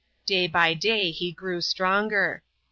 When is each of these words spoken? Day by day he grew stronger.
Day 0.25 0.47
by 0.47 0.73
day 0.73 1.11
he 1.11 1.31
grew 1.31 1.61
stronger. 1.61 2.41